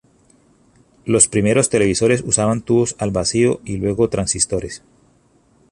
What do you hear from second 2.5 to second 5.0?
tubos al vacío y luego transistores.